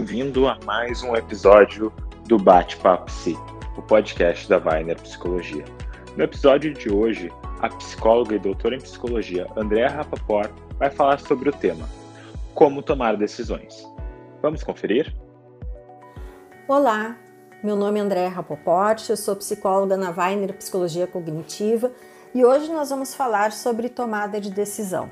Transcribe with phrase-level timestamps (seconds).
[0.00, 1.92] bem-vindo a mais um episódio
[2.26, 3.36] do Bate-Papo Psi,
[3.76, 5.62] o podcast da Weiner Psicologia.
[6.16, 7.30] No episódio de hoje,
[7.60, 11.86] a psicóloga e doutora em psicologia Andréa Rapaport vai falar sobre o tema
[12.54, 13.86] Como tomar decisões.
[14.40, 15.14] Vamos conferir?
[16.66, 17.14] Olá,
[17.62, 21.92] meu nome é Andréa Rapoport, eu sou psicóloga na Weiner Psicologia Cognitiva
[22.34, 25.10] e hoje nós vamos falar sobre tomada de decisão.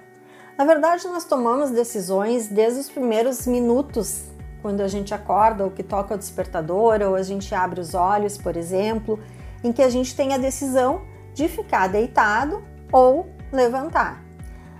[0.56, 4.37] Na verdade, nós tomamos decisões desde os primeiros minutos,
[4.68, 8.36] quando a gente acorda, ou que toca o despertador, ou a gente abre os olhos,
[8.36, 9.18] por exemplo,
[9.64, 11.00] em que a gente tem a decisão
[11.32, 14.22] de ficar deitado ou levantar.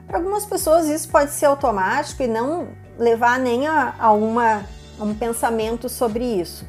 [0.07, 4.63] Para algumas pessoas isso pode ser automático e não levar nem a, a, uma,
[5.01, 6.67] a um pensamento sobre isso.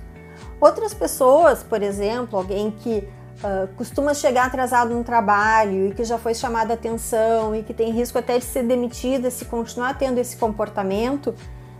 [0.62, 3.06] Outras pessoas, por exemplo, alguém que
[3.44, 7.92] uh, costuma chegar atrasado no trabalho e que já foi chamada atenção e que tem
[7.92, 11.36] risco até de ser demitida se continuar tendo esse comportamento,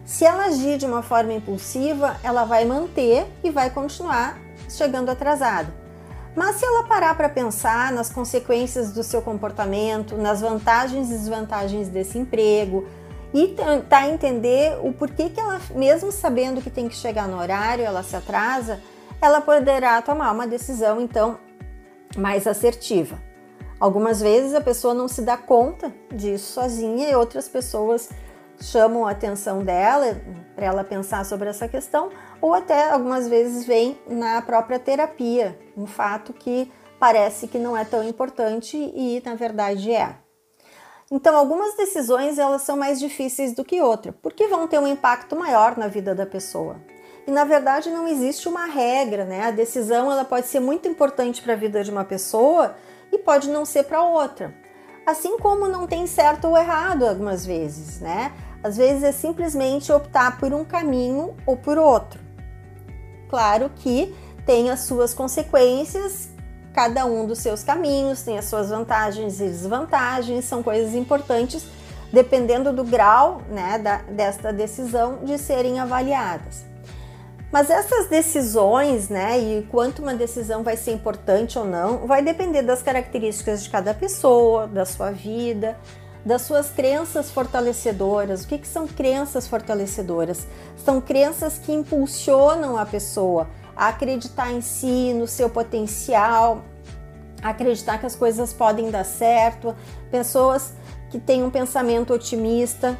[0.10, 5.72] se ela agir de uma forma impulsiva, ela vai manter e vai continuar chegando atrasada.
[6.36, 11.90] Mas se ela parar para pensar nas consequências do seu comportamento, nas vantagens e desvantagens
[11.90, 12.88] desse emprego,
[13.32, 17.86] e tentar entender o porquê que ela, mesmo sabendo que tem que chegar no horário,
[17.86, 18.82] ela se atrasa,
[19.22, 21.38] ela poderá tomar uma decisão então
[22.18, 23.22] mais assertiva.
[23.80, 28.10] Algumas vezes a pessoa não se dá conta disso sozinha e outras pessoas
[28.60, 30.22] chamam a atenção dela
[30.56, 32.10] para ela pensar sobre essa questão,
[32.42, 37.86] ou até algumas vezes vem na própria terapia, um fato que parece que não é
[37.86, 40.16] tão importante e na verdade é.
[41.12, 45.36] Então, algumas decisões elas são mais difíceis do que outras, porque vão ter um impacto
[45.36, 46.76] maior na vida da pessoa.
[47.26, 49.44] E na verdade não existe uma regra, né?
[49.44, 52.76] A decisão ela pode ser muito importante para a vida de uma pessoa
[53.12, 54.54] e pode não ser para outra.
[55.06, 58.32] Assim como não tem certo ou errado algumas vezes, né?
[58.64, 62.20] Às vezes é simplesmente optar por um caminho ou por outro.
[63.30, 64.14] Claro que
[64.46, 66.30] tem as suas consequências,
[66.74, 71.66] cada um dos seus caminhos tem as suas vantagens e desvantagens, são coisas importantes
[72.12, 76.66] dependendo do grau né, da, desta decisão de serem avaliadas.
[77.52, 82.62] Mas essas decisões, né, e quanto uma decisão vai ser importante ou não, vai depender
[82.62, 85.76] das características de cada pessoa, da sua vida,
[86.26, 88.44] das suas crenças fortalecedoras.
[88.44, 90.48] O que, que são crenças fortalecedoras?
[90.84, 96.64] São crenças que impulsionam a pessoa a acreditar em si, no seu potencial,
[97.42, 99.76] acreditar que as coisas podem dar certo,
[100.12, 100.74] pessoas
[101.10, 102.98] que têm um pensamento otimista,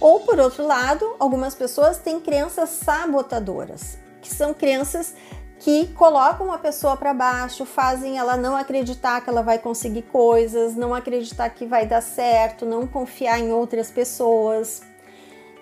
[0.00, 5.14] ou por outro lado, algumas pessoas têm crenças sabotadoras, que são crenças
[5.62, 10.74] que colocam a pessoa para baixo, fazem ela não acreditar que ela vai conseguir coisas,
[10.74, 14.82] não acreditar que vai dar certo, não confiar em outras pessoas.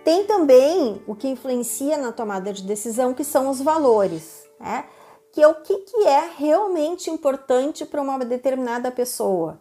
[0.02, 4.86] Tem também o que influencia na tomada de decisão, que são os valores, né?
[5.32, 9.60] que é o que, que é realmente importante para uma determinada pessoa.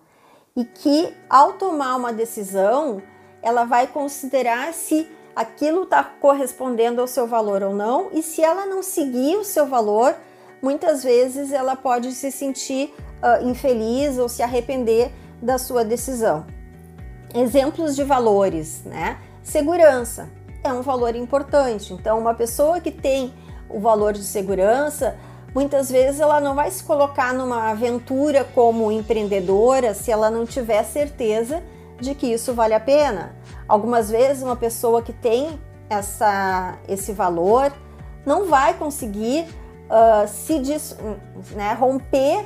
[0.55, 3.03] E que ao tomar uma decisão,
[3.41, 8.65] ela vai considerar se aquilo está correspondendo ao seu valor ou não, e se ela
[8.65, 10.15] não seguir o seu valor,
[10.61, 15.11] muitas vezes ela pode se sentir uh, infeliz ou se arrepender
[15.41, 16.45] da sua decisão.
[17.33, 19.19] Exemplos de valores, né?
[19.43, 20.29] Segurança
[20.63, 21.93] é um valor importante.
[21.93, 23.33] Então, uma pessoa que tem
[23.69, 25.15] o valor de segurança,
[25.53, 30.83] muitas vezes ela não vai se colocar numa aventura como empreendedora se ela não tiver
[30.83, 31.63] certeza
[31.99, 33.35] de que isso vale a pena.
[33.67, 35.59] Algumas vezes uma pessoa que tem
[35.89, 37.71] essa, esse valor
[38.25, 39.45] não vai conseguir
[39.89, 40.95] uh, se dis,
[41.51, 42.45] né, romper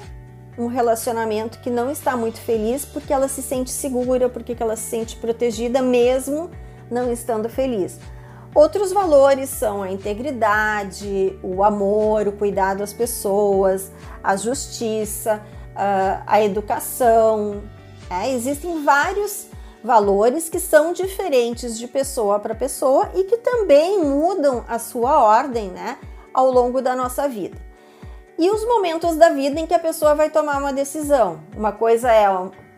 [0.58, 4.84] um relacionamento que não está muito feliz porque ela se sente segura, porque ela se
[4.84, 6.50] sente protegida mesmo
[6.90, 8.00] não estando feliz.
[8.54, 13.92] Outros valores são a integridade, o amor, o cuidado às pessoas,
[14.24, 15.42] a justiça,
[15.75, 17.64] ah, a educação,
[18.10, 19.48] é, existem vários
[19.84, 25.72] valores que são diferentes de pessoa para pessoa e que também mudam a sua ordem
[25.72, 25.98] né,
[26.33, 27.57] ao longo da nossa vida.
[28.38, 31.39] E os momentos da vida em que a pessoa vai tomar uma decisão.
[31.56, 32.27] Uma coisa é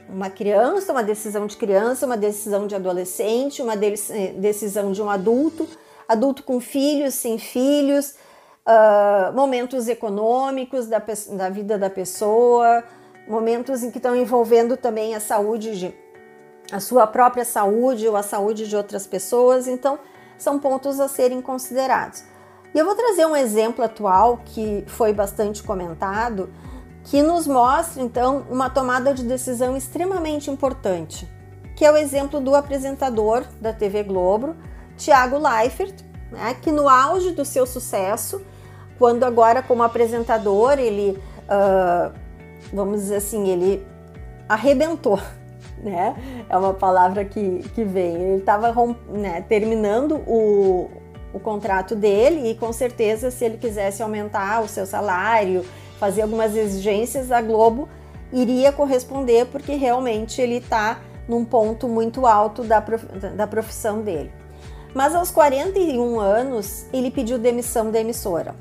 [0.09, 5.09] uma criança, uma decisão de criança, uma decisão de adolescente, uma eh, decisão de um
[5.09, 5.67] adulto,
[6.07, 8.15] adulto com filhos, sem filhos,
[8.65, 11.01] uh, momentos econômicos da,
[11.31, 12.83] da vida da pessoa,
[13.27, 16.05] momentos em que estão envolvendo também a saúde de
[16.71, 19.99] a sua própria saúde ou a saúde de outras pessoas, então
[20.35, 22.23] são pontos a serem considerados.
[22.75, 26.49] E eu vou trazer um exemplo atual que foi bastante comentado,
[27.05, 31.25] que nos mostra então uma tomada de decisão extremamente importante,
[31.73, 34.57] que é o exemplo do apresentador da TV Globo,
[34.97, 35.95] Tiago Leifert,
[36.29, 38.41] né, que no auge do seu sucesso,
[38.99, 42.13] quando agora como apresentador ele, uh,
[42.73, 43.87] vamos dizer assim, ele
[44.49, 45.17] arrebentou,
[45.81, 46.13] né?
[46.49, 48.15] É uma palavra que, que vem.
[48.15, 48.73] Ele estava
[49.07, 50.89] né, terminando o,
[51.35, 55.65] o contrato dele e com certeza se ele quisesse aumentar o seu salário,
[55.99, 57.89] fazer algumas exigências, a Globo
[58.31, 63.05] iria corresponder porque realmente ele está num ponto muito alto da, prof...
[63.35, 64.31] da profissão dele.
[64.93, 68.55] Mas aos 41 anos, ele pediu demissão da emissora.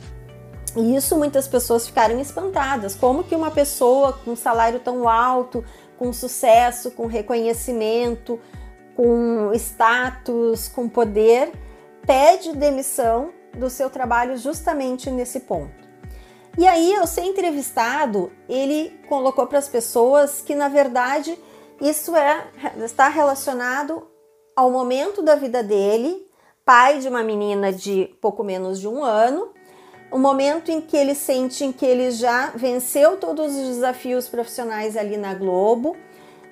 [0.76, 2.96] E isso muitas pessoas ficaram espantadas.
[2.96, 5.64] Como que uma pessoa com um salário tão alto,
[5.96, 8.40] com sucesso, com reconhecimento,
[8.96, 11.52] com status, com poder,
[12.06, 15.84] pede demissão do seu trabalho justamente nesse ponto.
[16.56, 21.36] E aí, ao ser entrevistado, ele colocou para as pessoas que na verdade
[21.80, 22.46] isso é
[22.84, 24.06] está relacionado
[24.54, 26.26] ao momento da vida dele,
[26.64, 29.52] pai de uma menina de pouco menos de um ano,
[30.12, 35.16] o momento em que ele sente que ele já venceu todos os desafios profissionais ali
[35.16, 35.96] na Globo,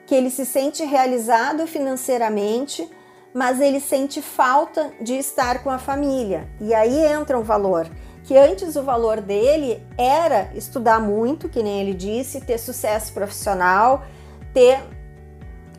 [0.05, 2.91] que ele se sente realizado financeiramente,
[3.35, 6.49] mas ele sente falta de estar com a família.
[6.61, 7.89] E aí entra um valor
[8.25, 14.05] que antes o valor dele era estudar muito, que nem ele disse, ter sucesso profissional,
[14.55, 14.81] ter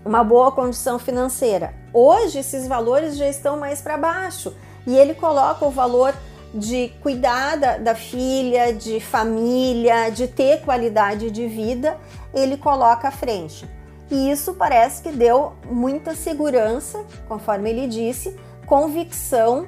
[0.04, 1.74] uma boa condição financeira.
[1.94, 4.54] Hoje esses valores já estão mais para baixo
[4.86, 6.14] e ele coloca o valor
[6.54, 11.98] de cuidar da, da, filha, de família, de ter qualidade de vida,
[12.34, 13.68] ele coloca à frente.
[14.14, 18.38] E isso parece que deu muita segurança, conforme ele disse,
[18.68, 19.66] convicção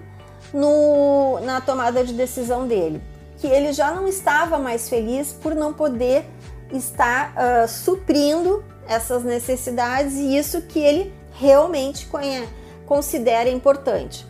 [0.54, 3.02] no, na tomada de decisão dele.
[3.40, 6.26] Que ele já não estava mais feliz por não poder
[6.72, 12.08] estar uh, suprindo essas necessidades e isso que ele realmente
[12.86, 14.28] considera importante.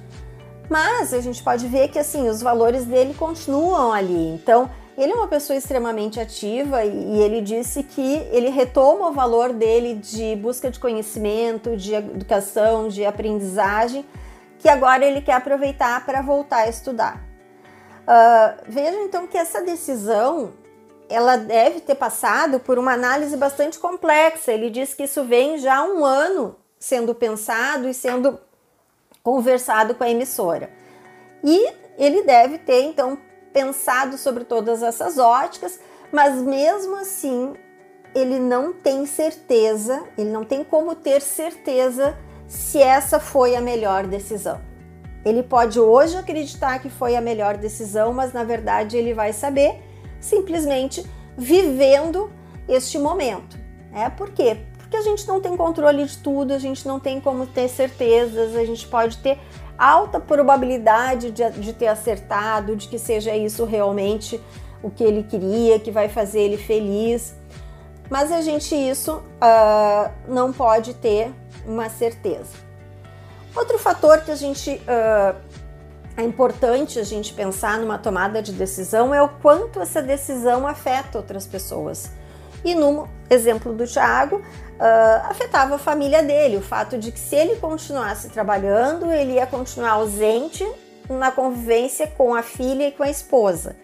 [0.69, 4.29] Mas a gente pode ver que assim os valores dele continuam ali.
[4.29, 9.51] Então ele é uma pessoa extremamente ativa e ele disse que ele retoma o valor
[9.51, 14.05] dele de busca de conhecimento, de educação, de aprendizagem,
[14.57, 17.21] que agora ele quer aproveitar para voltar a estudar.
[18.03, 20.53] Uh, veja então que essa decisão
[21.09, 24.51] ela deve ter passado por uma análise bastante complexa.
[24.51, 28.39] Ele diz que isso vem já há um ano sendo pensado e sendo
[29.21, 30.69] conversado com a emissora.
[31.43, 33.17] E ele deve ter então
[33.55, 35.79] pensado sobre todas essas óticas,
[36.11, 37.53] mas mesmo assim
[38.13, 42.17] ele não tem certeza, ele não tem como ter certeza
[42.49, 44.59] se essa foi a melhor decisão.
[45.23, 49.81] Ele pode hoje acreditar que foi a melhor decisão, mas na verdade ele vai saber
[50.19, 52.29] simplesmente vivendo
[52.67, 53.57] este momento.
[53.93, 54.57] É por quê?
[54.77, 58.53] Porque a gente não tem controle de tudo, a gente não tem como ter certezas,
[58.53, 59.39] a gente pode ter
[59.77, 64.41] alta probabilidade de, de ter acertado, de que seja isso realmente
[64.81, 67.35] o que ele queria, que vai fazer ele feliz.
[68.09, 71.33] Mas a gente isso uh, não pode ter
[71.65, 72.65] uma certeza.
[73.55, 75.35] Outro fator que a gente uh,
[76.17, 81.17] é importante a gente pensar numa tomada de decisão é o quanto essa decisão afeta
[81.17, 82.11] outras pessoas.
[82.65, 87.35] E no exemplo do Tiago, uh, afetava a família dele, o fato de que se
[87.35, 90.67] ele continuasse trabalhando, ele ia continuar ausente
[91.07, 93.75] na convivência com a filha e com a esposa.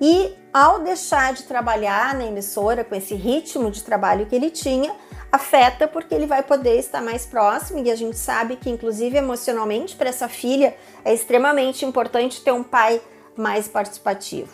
[0.00, 4.94] E ao deixar de trabalhar na emissora com esse ritmo de trabalho que ele tinha,
[5.30, 9.96] afeta porque ele vai poder estar mais próximo e a gente sabe que inclusive emocionalmente
[9.96, 13.00] para essa filha é extremamente importante ter um pai
[13.36, 14.52] mais participativo.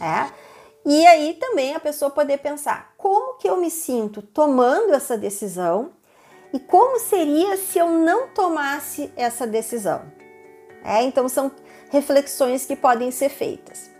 [0.00, 0.39] É?
[0.84, 5.92] E aí também a pessoa poder pensar como que eu me sinto tomando essa decisão
[6.52, 10.02] e como seria se eu não tomasse essa decisão.
[10.82, 11.02] É?
[11.02, 11.52] Então são
[11.90, 13.90] reflexões que podem ser feitas.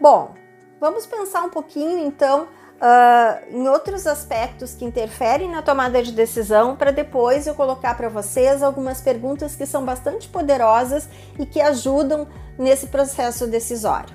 [0.00, 0.34] Bom,
[0.78, 6.76] vamos pensar um pouquinho então uh, em outros aspectos que interferem na tomada de decisão,
[6.76, 12.28] para depois eu colocar para vocês algumas perguntas que são bastante poderosas e que ajudam
[12.58, 14.14] nesse processo decisório,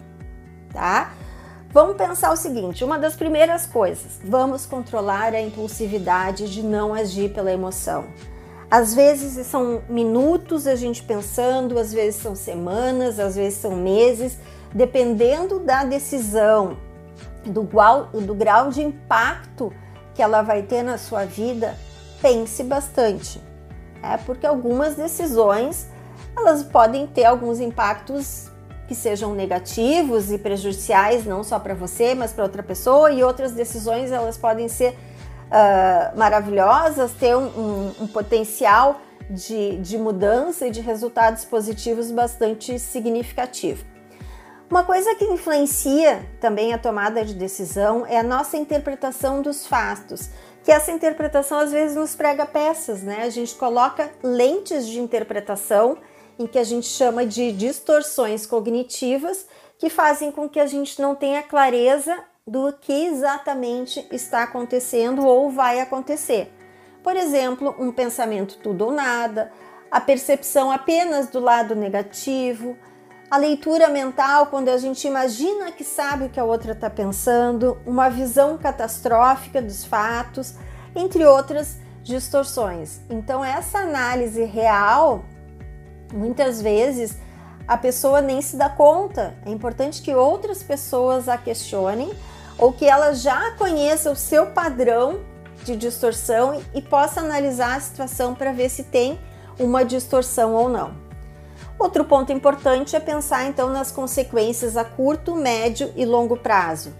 [0.72, 1.14] tá?
[1.74, 7.34] Vamos pensar o seguinte: uma das primeiras coisas, vamos controlar a impulsividade de não agir
[7.34, 8.06] pela emoção.
[8.70, 14.38] Às vezes são minutos a gente pensando, às vezes são semanas, às vezes são meses,
[14.74, 16.78] dependendo da decisão,
[17.46, 19.74] do grau, do grau de impacto
[20.14, 21.78] que ela vai ter na sua vida,
[22.22, 23.42] pense bastante.
[24.04, 25.88] É porque algumas decisões
[26.36, 28.51] elas podem ter alguns impactos
[28.92, 33.54] que sejam negativos e prejudiciais não só para você, mas para outra pessoa, e outras
[33.54, 40.72] decisões elas podem ser uh, maravilhosas, ter um, um, um potencial de, de mudança e
[40.72, 43.86] de resultados positivos bastante significativo.
[44.70, 50.30] Uma coisa que influencia também a tomada de decisão é a nossa interpretação dos fatos,
[50.66, 53.24] que essa interpretação às vezes nos prega peças, né?
[53.24, 55.98] A gente coloca lentes de interpretação
[56.38, 59.46] em que a gente chama de distorções cognitivas
[59.78, 65.50] que fazem com que a gente não tenha clareza do que exatamente está acontecendo ou
[65.50, 66.52] vai acontecer.
[67.04, 69.52] Por exemplo, um pensamento tudo ou nada,
[69.90, 72.78] a percepção apenas do lado negativo,
[73.30, 77.78] a leitura mental, quando a gente imagina que sabe o que a outra está pensando,
[77.86, 80.56] uma visão catastrófica dos fatos,
[80.94, 83.00] entre outras distorções.
[83.10, 85.24] Então, essa análise real,
[86.12, 87.18] muitas vezes,
[87.68, 89.36] a pessoa nem se dá conta.
[89.46, 92.12] É importante que outras pessoas a questionem
[92.58, 95.22] ou que ela já conheça o seu padrão
[95.64, 99.20] de distorção e possa analisar a situação para ver se tem
[99.60, 100.94] uma distorção ou não.
[101.78, 106.94] Outro ponto importante é pensar então nas consequências a curto, médio e longo prazo.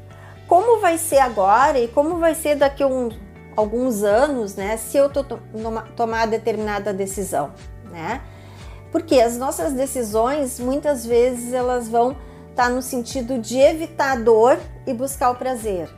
[0.48, 3.10] Como vai ser agora e como vai ser daqui a um,
[3.56, 5.24] alguns anos, né, se eu to
[5.96, 7.52] tomar determinada decisão,
[7.92, 8.22] né?
[8.92, 12.12] Porque as nossas decisões muitas vezes elas vão
[12.50, 15.90] estar tá no sentido de evitar a dor e buscar o prazer.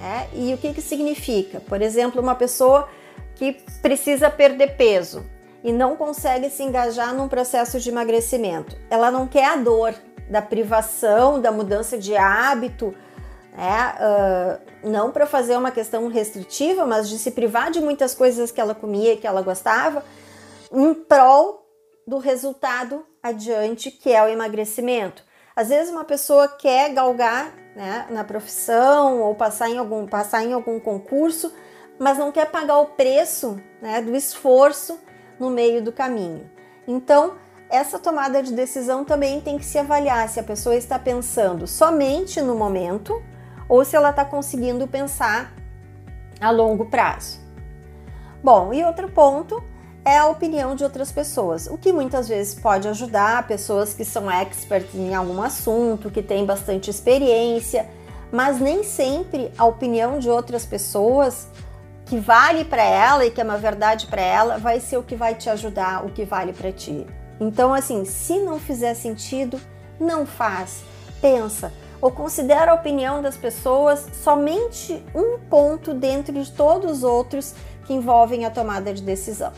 [0.00, 0.28] Né?
[0.32, 1.60] E o que, que significa?
[1.60, 2.88] Por exemplo, uma pessoa
[3.34, 3.52] que
[3.82, 5.24] precisa perder peso
[5.62, 8.76] e não consegue se engajar num processo de emagrecimento.
[8.88, 9.94] Ela não quer a dor
[10.30, 12.94] da privação, da mudança de hábito,
[13.52, 13.94] né?
[13.98, 18.60] Uh, não para fazer uma questão restritiva, mas de se privar de muitas coisas que
[18.60, 20.04] ela comia e que ela gostava,
[20.72, 21.67] em prol
[22.08, 25.22] do resultado adiante, que é o emagrecimento.
[25.54, 30.54] Às vezes uma pessoa quer galgar né, na profissão ou passar em algum, passar em
[30.54, 31.52] algum concurso,
[31.98, 34.98] mas não quer pagar o preço né, do esforço
[35.38, 36.50] no meio do caminho.
[36.86, 37.34] Então,
[37.68, 42.40] essa tomada de decisão também tem que se avaliar se a pessoa está pensando somente
[42.40, 43.22] no momento
[43.68, 45.52] ou se ela está conseguindo pensar
[46.40, 47.38] a longo prazo.
[48.42, 49.62] Bom, e outro ponto
[50.08, 54.30] é a opinião de outras pessoas, o que muitas vezes pode ajudar pessoas que são
[54.30, 57.86] experts em algum assunto, que têm bastante experiência,
[58.32, 61.46] mas nem sempre a opinião de outras pessoas
[62.06, 65.14] que vale para ela e que é uma verdade para ela vai ser o que
[65.14, 67.06] vai te ajudar, o que vale para ti.
[67.38, 69.60] Então, assim, se não fizer sentido,
[70.00, 70.84] não faz.
[71.20, 77.54] Pensa ou considera a opinião das pessoas somente um ponto dentro de todos os outros
[77.84, 79.52] que envolvem a tomada de decisão.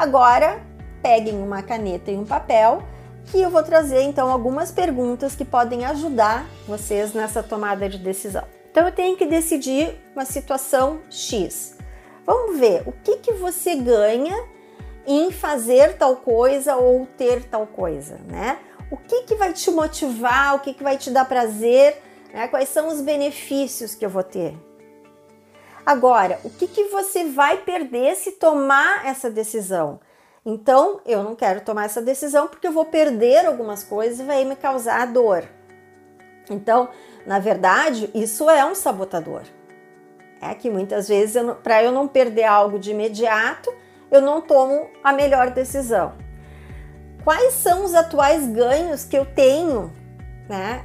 [0.00, 0.62] Agora,
[1.02, 2.82] peguem uma caneta e um papel
[3.26, 8.42] que eu vou trazer então algumas perguntas que podem ajudar vocês nessa tomada de decisão.
[8.70, 11.76] Então eu tenho que decidir uma situação X.
[12.24, 14.42] Vamos ver o que, que você ganha
[15.06, 18.58] em fazer tal coisa ou ter tal coisa, né?
[18.90, 22.00] O que, que vai te motivar, o que, que vai te dar prazer,
[22.32, 22.48] né?
[22.48, 24.56] quais são os benefícios que eu vou ter.
[25.90, 29.98] Agora, o que, que você vai perder se tomar essa decisão?
[30.46, 34.44] Então, eu não quero tomar essa decisão porque eu vou perder algumas coisas e vai
[34.44, 35.42] me causar dor.
[36.48, 36.90] Então,
[37.26, 39.42] na verdade, isso é um sabotador.
[40.40, 43.74] É que muitas vezes, para eu não perder algo de imediato,
[44.12, 46.12] eu não tomo a melhor decisão.
[47.24, 49.92] Quais são os atuais ganhos que eu tenho,
[50.48, 50.84] né?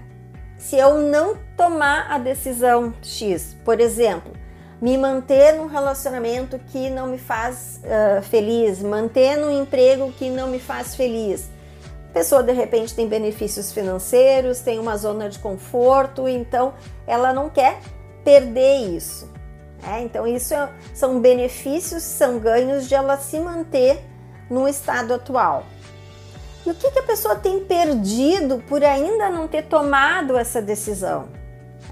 [0.57, 4.33] Se eu não tomar a decisão X, por exemplo,
[4.81, 10.47] me manter num relacionamento que não me faz uh, feliz, manter num emprego que não
[10.47, 11.49] me faz feliz.
[12.09, 16.73] A pessoa de repente tem benefícios financeiros, tem uma zona de conforto, então
[17.05, 17.79] ela não quer
[18.23, 19.29] perder isso.
[19.81, 20.01] Né?
[20.03, 23.99] Então, isso é, são benefícios, são ganhos de ela se manter
[24.49, 25.63] no estado atual.
[26.65, 31.27] E o que, que a pessoa tem perdido por ainda não ter tomado essa decisão?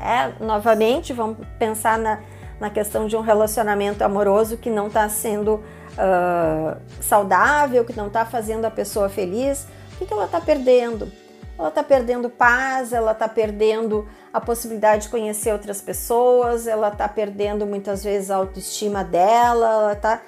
[0.01, 2.19] É, novamente, vamos pensar na,
[2.59, 8.25] na questão de um relacionamento amoroso que não está sendo uh, saudável, que não está
[8.25, 11.11] fazendo a pessoa feliz, o que, que ela está perdendo?
[11.57, 17.07] Ela está perdendo paz, ela está perdendo a possibilidade de conhecer outras pessoas, ela está
[17.07, 20.21] perdendo muitas vezes a autoestima dela, ela está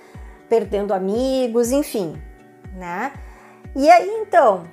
[0.48, 2.22] perdendo amigos, enfim,
[2.76, 3.12] né?
[3.76, 4.68] E aí então,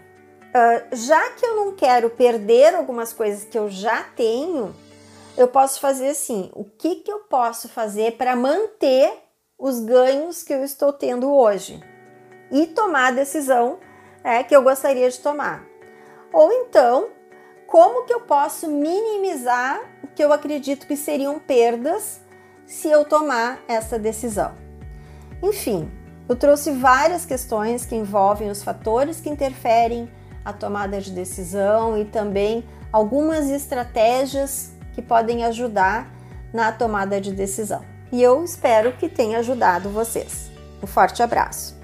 [0.54, 4.74] uh, já que eu não quero perder algumas coisas que eu já tenho,
[5.36, 9.12] eu posso fazer assim: o que, que eu posso fazer para manter
[9.58, 11.80] os ganhos que eu estou tendo hoje
[12.50, 13.78] e tomar a decisão
[14.22, 15.64] é, que eu gostaria de tomar?
[16.32, 17.10] Ou então,
[17.66, 22.20] como que eu posso minimizar o que eu acredito que seriam perdas
[22.66, 24.54] se eu tomar essa decisão?
[25.42, 25.90] Enfim,
[26.28, 30.10] Eu trouxe várias questões que envolvem os fatores que interferem
[30.44, 36.10] a tomada de decisão e também algumas estratégias que podem ajudar
[36.52, 37.84] na tomada de decisão.
[38.10, 40.50] E eu espero que tenha ajudado vocês.
[40.82, 41.80] Um forte abraço!